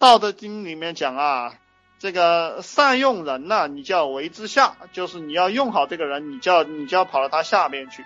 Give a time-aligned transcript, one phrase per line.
[0.00, 1.52] 道德经里面讲啊，
[1.98, 8.02] 这个善用人呢，你就要为之下，就是你要用好这个人，你就要你就要跑到他下边去。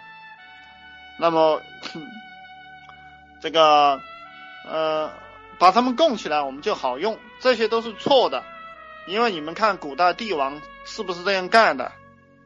[1.20, 1.62] 那么
[3.40, 4.00] 这个
[4.68, 5.08] 呃，
[5.60, 8.42] 把他们供起来，我们就好用，这些都是错的。
[9.06, 11.92] 因为你们看古代帝王是不是这样干的？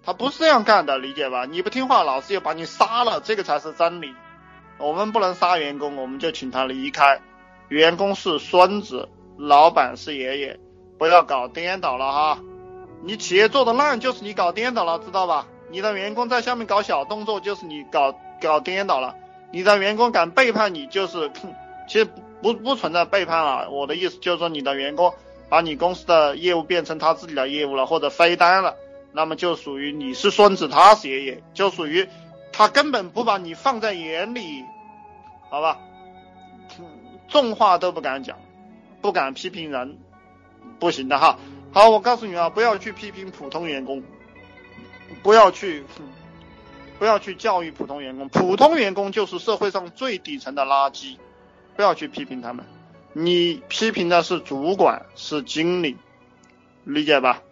[0.04, 1.46] 他不是这样干的，理解吧？
[1.46, 4.14] 你不听话，老子就把你杀了，这个才是真理。
[4.76, 7.22] 我们不能杀员工，我们就请他离开。
[7.68, 9.08] 员工是孙子，
[9.38, 10.60] 老板是爷爷，
[10.98, 12.40] 不要搞颠倒了哈。
[13.02, 15.46] 你企业做的烂，就是你搞颠倒了，知道吧？
[15.70, 19.14] 你的员工在下面搞小动作，就是你搞搞颠倒了。
[19.52, 21.30] 你的员工敢背叛你，就是
[21.86, 22.08] 其实
[22.42, 23.70] 不不存在背叛了。
[23.70, 25.14] 我的意思就是说，你的员工。
[25.50, 28.76] 把你公司的业务变成他自己的业务了，或者飞单了，
[29.12, 32.06] 那么就属于你是孙子，他是爷爷，就属于
[32.52, 34.62] 他根本不把你放在眼里，
[35.48, 35.78] 好吧？
[37.28, 38.36] 重话都不敢讲，
[39.00, 39.98] 不敢批评人，
[40.78, 41.38] 不行的哈。
[41.72, 44.02] 好，我告诉你啊，不要去批评普通员工，
[45.22, 45.84] 不要去，
[46.98, 51.16] 不要去教育普通员工，普通员工就是社会上最底层的垃圾，
[51.76, 52.64] 不要去批评他们。
[53.12, 55.96] 你批评的是主管，是经理，
[56.84, 57.42] 理解吧？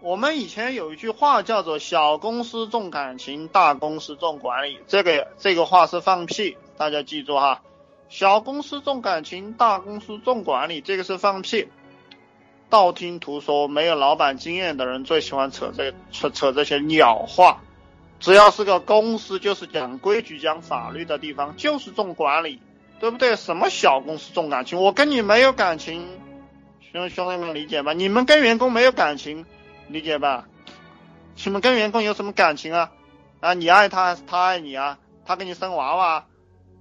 [0.00, 7.62] 我们以前有一句话叫做“小公司重感情，大公司重管理”，这个这个话是放屁，大家记住哈。
[8.08, 11.68] 小公司重感情，大公司重管理，这个是放屁，
[12.70, 13.68] 道听途说。
[13.68, 17.60] 没有老板经验的人最喜欢扯这扯扯这些鸟话。
[18.20, 22.60] 只要是个公司，就是讲规矩、讲法律的地方，就是重管理。
[23.00, 23.36] 对不对？
[23.36, 24.82] 什么小公司重感情？
[24.82, 26.04] 我跟你没有感情，
[26.90, 27.92] 兄兄弟们理解吧？
[27.92, 29.46] 你们跟员工没有感情，
[29.86, 30.48] 理解吧？
[31.36, 32.90] 你们跟员工有什么感情啊？
[33.38, 34.98] 啊，你爱他还是他爱你啊？
[35.24, 36.26] 他给你生娃娃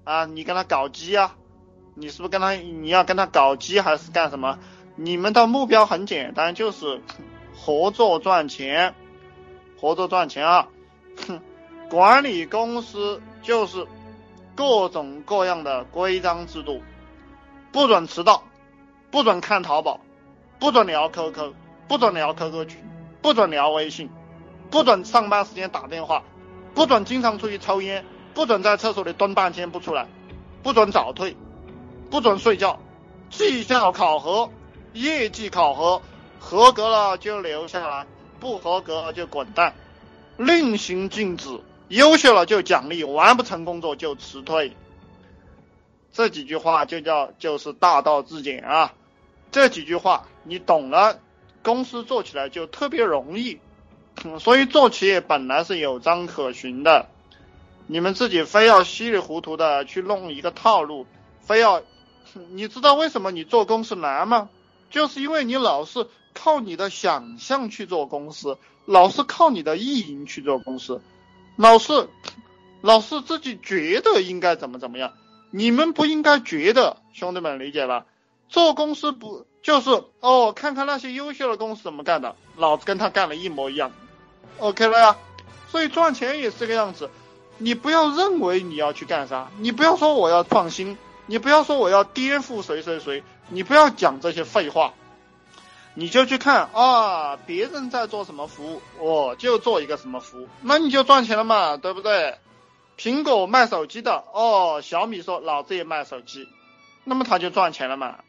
[0.08, 0.26] 啊？
[0.26, 1.36] 你跟他搞基啊？
[1.96, 4.58] 你是不是跟他你要跟他搞基还是干什么？
[4.96, 7.02] 你们的目标很简单，就是
[7.54, 8.96] 合作赚钱，
[9.80, 10.70] 合作赚钱啊！
[11.28, 11.42] 哼，
[11.90, 13.86] 管理公司就是。
[14.56, 16.82] 各种各样的规章制度，
[17.72, 18.42] 不准迟到，
[19.12, 20.00] 不准看淘宝，
[20.58, 21.54] 不准聊 QQ，
[21.88, 22.84] 不准聊 QQ 群，
[23.22, 24.10] 不准聊微信，
[24.72, 26.24] 不准上班时间打电话，
[26.74, 28.04] 不准经常出去抽烟，
[28.38, 30.06] 不准在厕所里蹲半天不出来，
[30.62, 31.36] 不准早退，
[32.12, 32.80] 不准睡觉，
[33.32, 34.52] 绩效考核，
[34.94, 36.04] 业绩考核，
[36.38, 38.06] 合格了就留下来，
[38.40, 39.74] 不合格就滚蛋，
[40.38, 41.60] 令行禁止。
[41.88, 44.72] 优秀了就奖励，完不成工作就辞退。
[46.14, 48.94] 这几句话就叫就是大道至简啊！
[49.52, 51.18] 这几句话你懂了，
[51.64, 53.58] 公司做起来就特别容易。
[54.40, 57.08] 所以做企业本来是有章可循的，
[57.88, 61.08] 你们自己非要稀里糊涂的去弄一个套路，
[61.42, 61.82] 非要，
[62.52, 64.50] 你知道为什么你做公司难吗？
[64.90, 71.02] 就是因为你老是靠你的想象去做公司，老是靠你的意淫去做公司。
[71.56, 72.08] 老是，
[72.82, 75.14] 老是自己觉得应该怎么怎么样，
[75.50, 78.06] 你们不应该觉得，兄弟们理解吧？
[78.50, 79.90] 做公司不就是
[80.22, 80.54] 哦？
[80.54, 83.92] 看看那些优秀的公司怎么干的，老子跟他干的一模一样
[84.60, 85.18] ，OK 了呀？
[85.70, 87.10] 所以赚钱也是这个样子，
[87.58, 94.94] 你不要认为你要去干啥，你不要说我要创新，你不要说我要颠覆谁谁谁，你不要讲这些废话。
[95.96, 102.38] 你就去看啊，别人在做什么服务，我就做一个什么服务，那你就赚钱了嘛，对不对？
[103.00, 106.48] 苹果卖手机的，哦，小米说老子也卖手机，
[107.04, 108.20] 那么他就赚钱了嘛。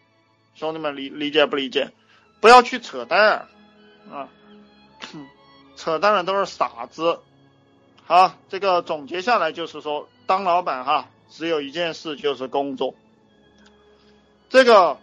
[0.54, 1.92] 兄弟们理理解不理解？
[2.40, 3.48] 不要去扯淡
[4.10, 4.28] 啊，
[5.76, 7.20] 扯淡的都是傻子。
[8.08, 12.96] 好，这个总结下来就是说，当老板哈，只有一件事就是工作。
[14.48, 14.98] 这个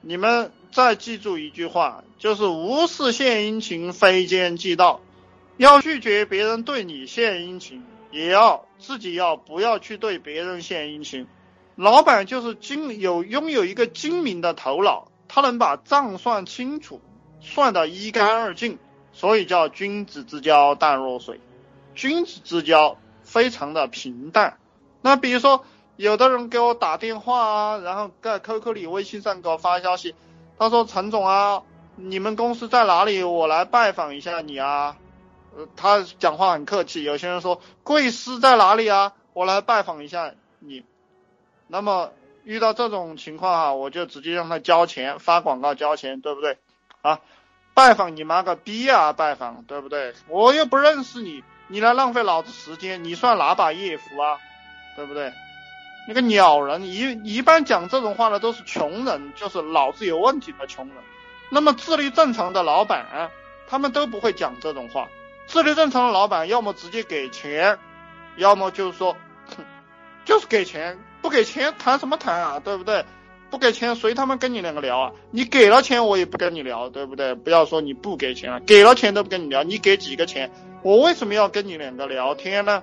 [0.00, 0.50] 你们。
[0.70, 5.00] 再记住一句话，就是无事献殷勤，非奸即盗。
[5.56, 11.26] 要拒绝别人对你献殷勤，也要自己要不要去对别人献殷勤。
[11.74, 17.00] 老板就是精有拥有一个精明的头脑，他能把账算清楚，
[17.40, 18.78] 算得一干二净，
[19.14, 21.40] 所以叫君子之交淡若水。
[21.98, 24.56] 君子之交非常的平淡。
[25.02, 25.64] 那比如说，
[25.96, 30.14] 有的人给我打电话啊，然后在 QQ 里、微信上给我发消息。
[30.60, 31.64] 他说：“陈总啊，
[31.96, 33.24] 你们公司在哪里？
[33.24, 34.96] 我来拜访一下你啊。”
[35.56, 37.02] 呃，他讲话很客气。
[37.02, 39.14] 有些人说：“贵司在哪里啊？
[39.32, 40.84] 我来拜访一下你。”
[41.66, 42.12] 那么
[42.44, 46.58] 遇到这种情况啊，我就直接让他交钱，发广告交钱，对不对？
[47.02, 47.20] 啊，
[47.74, 49.12] 拜访你妈个逼啊！
[49.12, 50.14] 拜访，对不对？
[50.28, 54.38] 我又不认识你，你来浪费老子时间，你算哪把业务啊？
[54.96, 55.32] 对不对？
[56.08, 60.96] 那个鸟人一一般讲这种话的都是穷人，就是脑子有问题的穷人。
[61.50, 63.30] 那么智力正常的老板，
[63.68, 65.08] 他们都不会讲这种话。
[65.46, 67.78] 智力正常的老板，要么直接给钱，
[68.36, 69.16] 要么就是说，
[70.24, 73.04] 就是给钱，不给钱谈什么谈啊，对不对？
[73.50, 75.12] 不给钱，随他们跟你两个聊啊！
[75.30, 77.34] 你给了钱，我也不跟你聊，对不对？
[77.34, 79.62] 不要说你不给钱了，给了钱都不跟你聊。
[79.62, 80.50] 你给几个钱，
[80.82, 82.82] 我为什么要跟你两个聊天呢？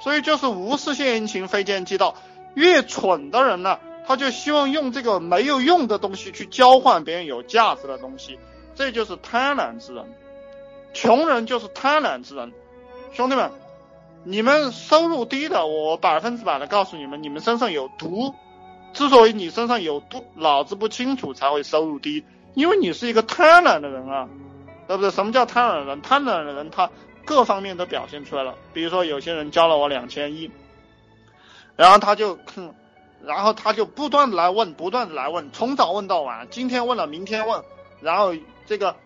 [0.00, 2.14] 所以就是无事献殷勤，非奸即盗。
[2.54, 8.38] 越蠢的人呢，他就希望用这个没有用的东西去交换别人有价值的东西，
[8.74, 10.04] 这就是贪婪之人。
[10.94, 12.52] 穷人就是贪婪之人，
[13.12, 13.50] 兄弟们，
[14.22, 18.34] 你们收入低的，我百分之百的告诉你们，你们身上有毒。
[18.96, 24.28] 之所以你身上有毒，脑子不清楚才会收入低，因为你是一个贪婪的人啊，
[24.88, 25.12] 对不对？
[25.12, 26.02] 什么叫贪婪的人？
[26.02, 26.90] 贪婪的人他
[27.24, 28.56] 各方面都表现出来了。
[28.72, 30.50] 比如说有些人交了我两千一，
[31.76, 32.36] 然后他就，
[33.22, 37.62] 然后他就不断的来问，不断的来问，从早问到晚，今天问了，明天问，
[38.00, 38.34] 然后
[38.66, 38.96] 这个。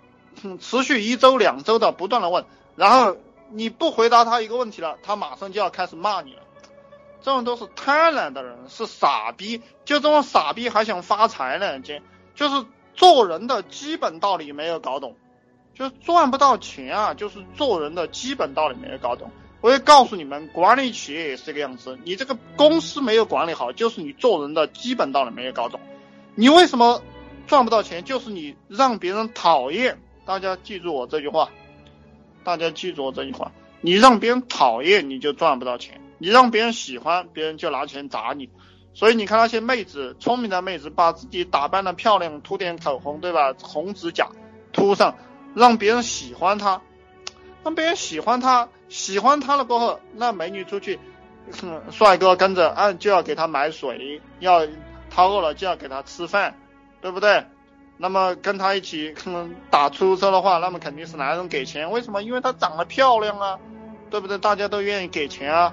[0.61, 2.47] 持续一周两周的不断的问，
[2.77, 3.17] 然后
[3.51, 6.41] 你不回答他一个问题了，他马上就要开始骂你了。
[7.23, 9.59] 这种都是贪婪的人，是傻逼。
[9.85, 11.81] 就这种傻逼还想发财呢？
[11.81, 11.95] 就
[12.35, 15.17] 就是做人的基本道理没有搞懂，
[15.75, 17.15] 就赚不到钱啊。
[17.15, 19.31] 就是做人的基本道理没有搞懂。
[19.61, 21.99] 我也告诉你们，管理企业也是这个样子。
[22.05, 25.79] 你这个公司没有管理好，就是你做人的基本道理没有搞懂。
[26.35, 27.03] 你为什么
[27.47, 28.03] 赚不到钱？
[28.03, 30.01] 就是你让别人讨厌。
[30.25, 31.51] 大家记住我这句话，
[32.45, 33.51] 大家记住我这句话，
[33.81, 38.49] 你让别人讨厌你就赚不到钱，你让别人喜欢别人就拿钱砸你。
[38.93, 43.55] 所以你看那些妹子，聪明的妹子，把自己打扮的漂亮，涂点口红，对吧？
[43.63, 44.29] 红指甲
[44.73, 45.17] 涂上，
[45.55, 46.83] 让别人喜欢她，
[47.63, 50.99] 让别人喜欢她，喜欢她了过后，那美女出去，
[51.93, 54.67] 帅哥跟着，啊就要给她买水，要
[55.09, 56.57] 她饿了就要给她吃饭，
[57.01, 57.45] 对不对？
[57.97, 61.91] 那么跟她一起哼打出租车的话，那么肯定是男人给钱。
[61.93, 62.23] 为什么？
[62.25, 63.59] 因为她长得漂亮啊，
[64.11, 64.37] 对不对？
[64.39, 65.73] 大家都愿意给钱啊。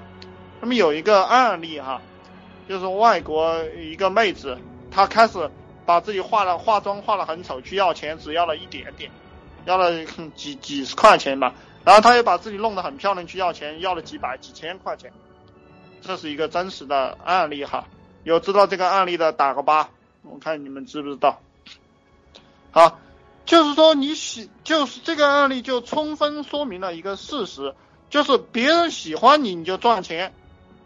[0.60, 2.02] 那么有一个案例哈，
[2.68, 4.58] 就是外国一个妹子，
[4.90, 5.50] 她开始
[5.86, 9.12] 把自己化了化妆化的很丑，去要钱，只要了一点点，
[9.66, 10.06] 要了
[10.36, 11.54] 几几十块钱吧。
[11.86, 15.12] 然后她又把自己弄得很漂亮，去要钱，要了几百几千块钱。
[16.02, 17.86] 这是一个真实的案例哈，
[18.24, 19.90] 有知道这个案例的打个八，
[20.24, 21.40] 我看你们知不知道。
[22.72, 23.00] 好，
[23.46, 27.74] 就是说你喜，就是这个案例就充分说明了一个事实，
[28.10, 30.34] 就是别人喜欢你，你就赚钱。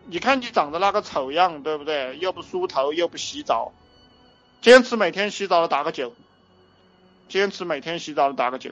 [0.05, 2.17] 你看你长得那个丑样，对不对？
[2.19, 3.71] 又不梳头，又不洗澡，
[4.61, 6.13] 坚持每天洗澡的打个九，
[7.29, 8.71] 坚持每天洗澡的打个九。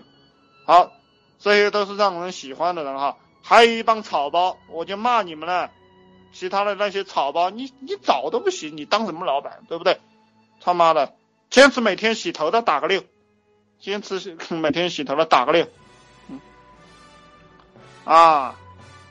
[0.65, 0.91] 好，
[1.39, 3.17] 这些都是让人喜欢的人哈。
[3.41, 5.71] 还有一帮草包，我就骂你们了。
[6.31, 9.99] 其他的那些草包，你你澡都不洗，你当什么老板，对不对？
[10.61, 11.15] 他妈的！
[11.49, 13.03] 坚持每天洗头的打个六，
[13.79, 15.67] 坚持每天洗头的打个六，
[16.27, 16.39] 嗯，
[18.03, 18.55] 啊，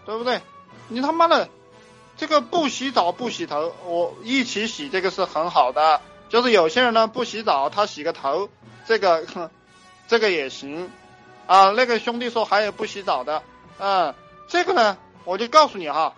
[0.07, 0.41] 对不对？
[0.87, 1.49] 你他妈的
[2.19, 6.03] 这个不洗澡不洗头，我一起洗这个是很好的。
[6.29, 8.51] 就是有些人呢不洗澡，他洗个头，
[8.87, 9.51] 这个
[10.09, 10.91] 这个也行
[11.47, 11.71] 啊。
[11.71, 13.43] 那个兄弟说还有不洗澡的，
[13.79, 14.15] 嗯，
[14.49, 16.15] 这个呢我就告诉你哈，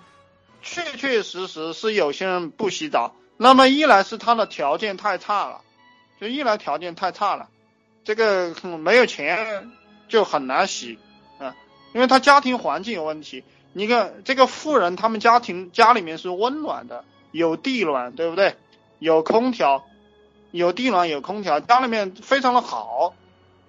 [0.63, 3.15] 确确实实是有些人不洗澡。
[3.37, 5.61] 那么一来是他的条件太差了。
[6.21, 7.49] 就一来条件太差了，
[8.05, 9.71] 这个没有钱
[10.09, 10.99] 就很难洗
[11.39, 11.55] 啊，
[11.95, 13.45] 因为他家庭环境有问题。
[13.73, 18.57] 你看这个富人，他们家庭家里面是温暖的，有地暖，对不对？
[18.99, 19.85] 有空调，
[20.51, 23.15] 有地暖，有空调，家里面非常的好。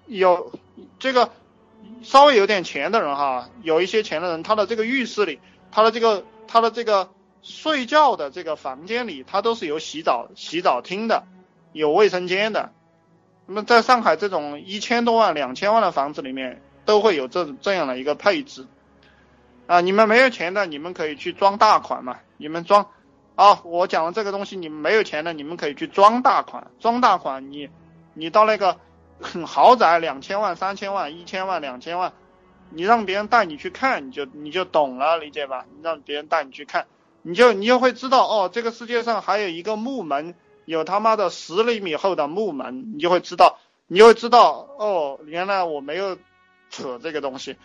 [0.08, 0.52] 有
[1.00, 1.32] 这个
[2.04, 5.40] 稍微有点钱的人哈，有一些钱的人，他的这个浴室里，
[5.72, 7.10] 他的这个他的这个
[7.42, 11.24] 睡觉的这个房间里，他都是有洗澡洗澡厅的。
[11.74, 12.74] 有卫生间的，
[13.46, 18.68] 那么在上海这种一千多万、两千万的房子里面，都会有这这样的一个配置
[19.72, 19.82] 啊。
[19.82, 22.18] 你们没有钱的，你们可以去装大款嘛。
[22.38, 22.90] 你们装
[23.36, 26.72] 啊，我讲的这个东西，你们没有钱的，你们可以去装大款。
[26.80, 27.70] 装大款，你
[28.14, 28.78] 你到那个
[29.46, 32.14] 豪宅两千万、三千万、一千万、两千万，
[32.70, 35.66] 你让别人带你去看，你就你就懂了，理解吧？
[35.82, 36.88] 让别人带你去看，
[37.22, 40.36] 你就你就会知道哦，这个世界上还有一个木门。
[40.66, 46.18] 有他妈的十厘米厚的木门，你就会知道，你就会知道哦，原来我没有
[46.70, 47.58] 扯这个东西。